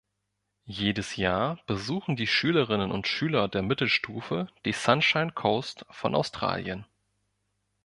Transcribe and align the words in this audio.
Jedes 0.65 1.15
Jahr 1.15 1.59
besuchen 1.67 2.15
die 2.15 2.25
Schülerinnen 2.25 2.89
und 2.91 3.07
Schüler 3.07 3.47
der 3.47 3.61
Mittelstufe 3.61 4.47
die 4.65 4.71
Sunshine 4.73 5.31
Coast 5.31 5.85
von 5.91 6.15
Australien. 6.15 6.87